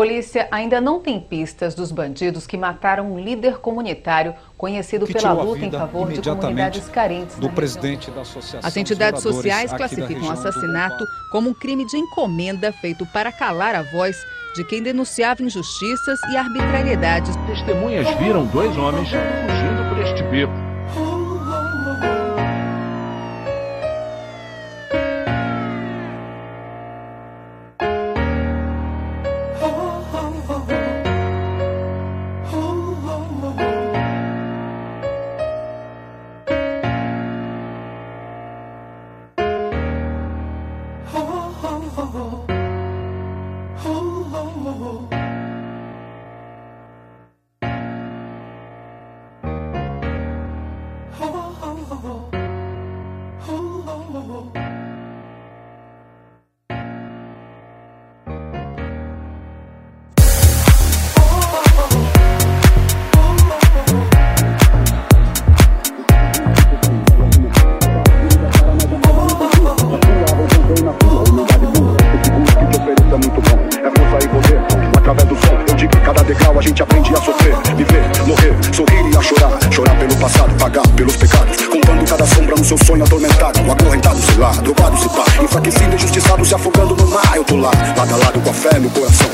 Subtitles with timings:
[0.00, 5.62] polícia ainda não tem pistas dos bandidos que mataram um líder comunitário conhecido pela luta
[5.62, 7.36] em favor de comunidades carentes.
[7.36, 12.72] Do presidente da Associação As entidades sociais classificam o assassinato como um crime de encomenda
[12.72, 14.16] feito para calar a voz
[14.56, 17.36] de quem denunciava injustiças e arbitrariedades.
[17.46, 20.69] Testemunhas viram dois homens fugindo por este beco.
[85.50, 87.36] enfraquecido, injustiçado, se afogando no mar.
[87.36, 89.29] Eu tô lá, lado a lado com a fé no coração.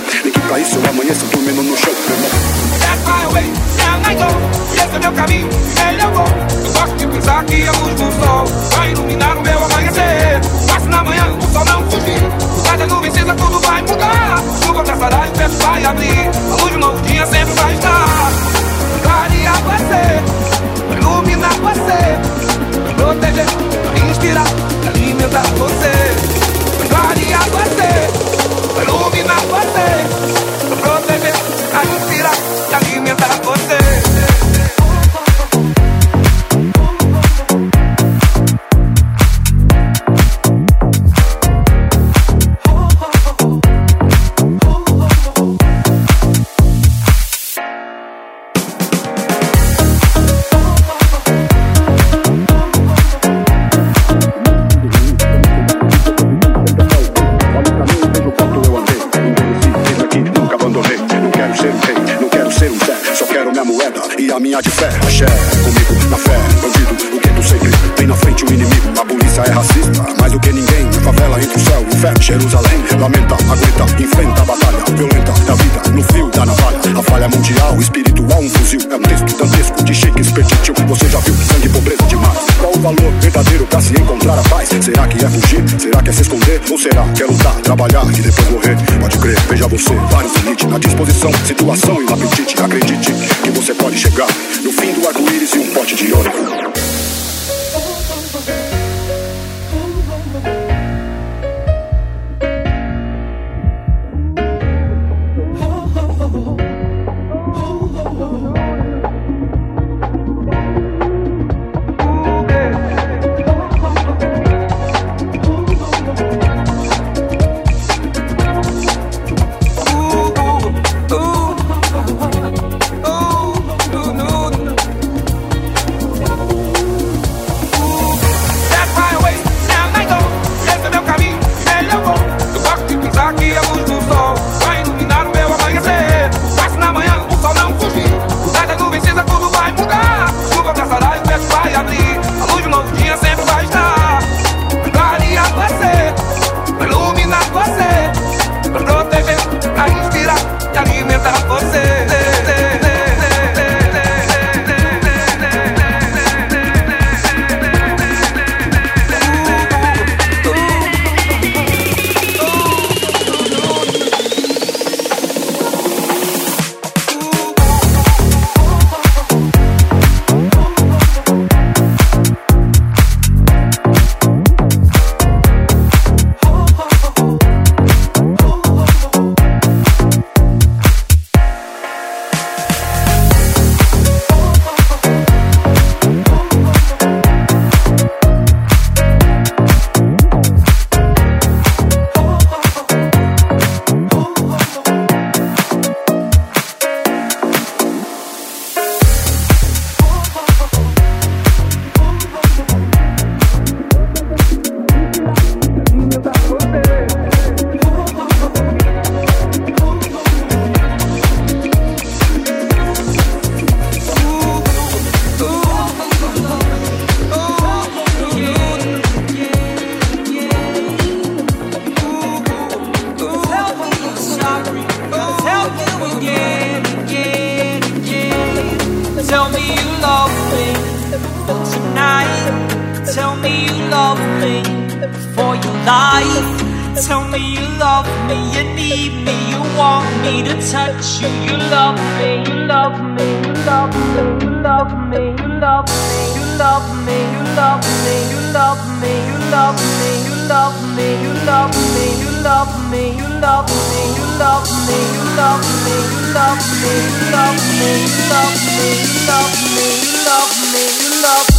[245.67, 250.37] Love me, you love me, you love me, you love me, you love me, you
[250.53, 255.27] love me, you love me, you love me, you love me, you love me, you
[255.41, 260.15] love me, you love me, you love me, you love me, you love me, you
[260.31, 261.56] love me, you love me.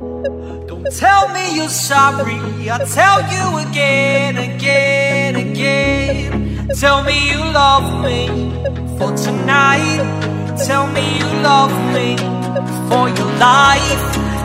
[0.00, 2.70] Don't tell me you're sorry.
[2.70, 6.68] I'll tell you again, again, again.
[6.68, 8.28] Tell me you love me
[8.96, 10.56] for tonight.
[10.66, 12.16] Tell me you love me
[12.88, 14.29] for your life.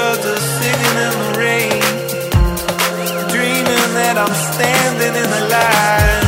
[0.00, 1.80] shelter, sitting in the rain,
[3.28, 6.19] dreaming that I'm standing in the light.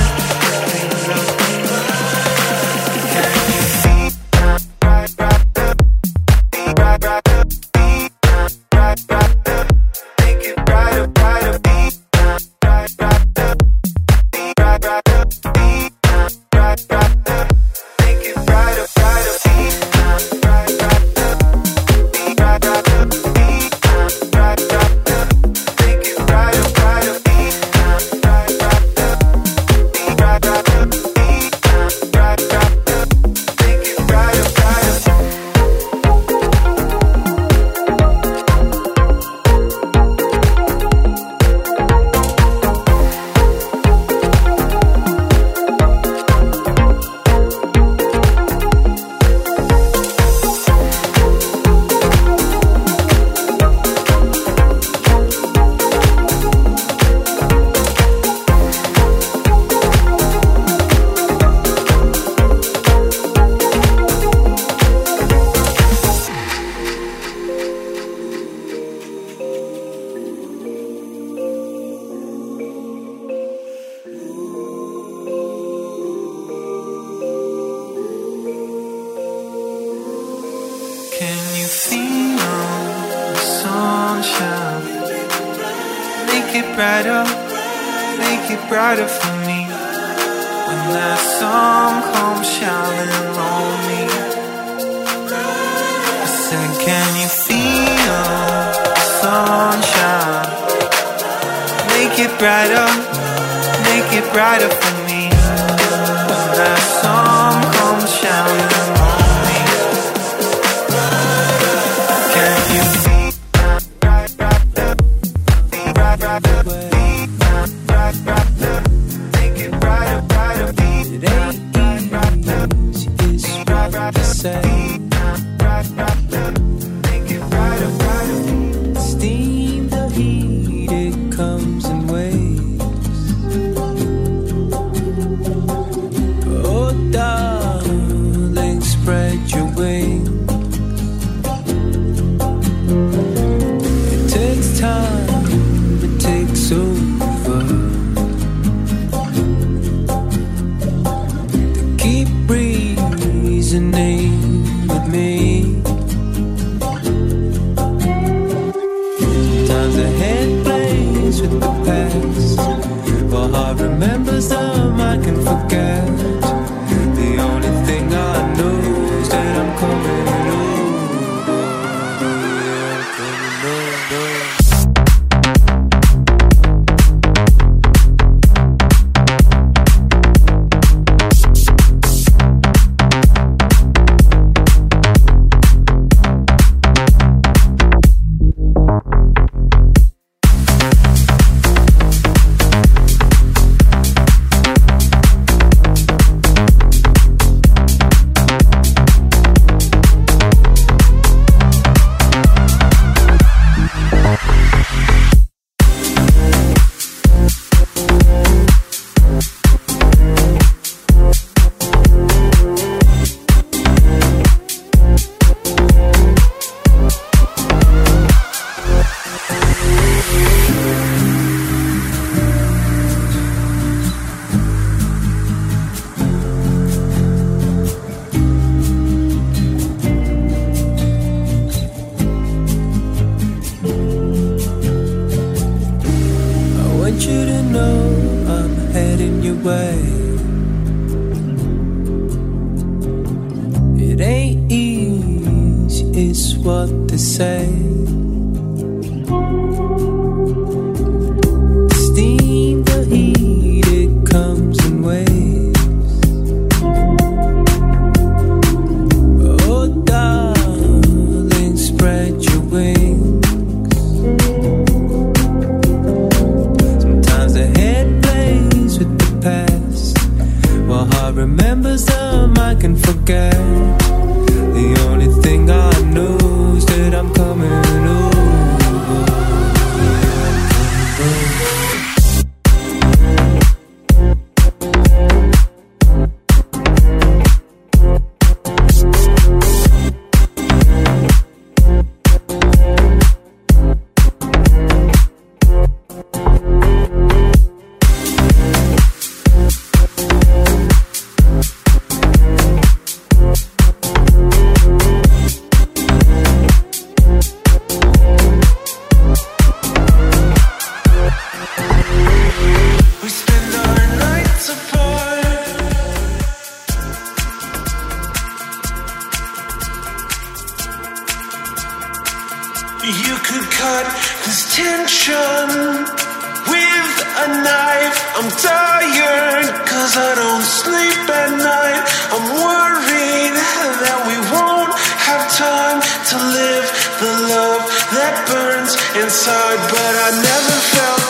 [328.42, 332.02] I'm tired, cause I don't sleep at night.
[332.34, 333.54] I'm worried
[334.02, 336.86] that we won't have time to live
[337.22, 337.82] the love
[338.18, 341.21] that burns inside, but I never felt.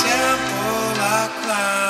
[0.00, 1.87] temple I climb.